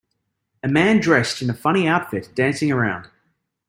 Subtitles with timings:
[0.63, 3.07] A man dressed in a funny outfit dancing around.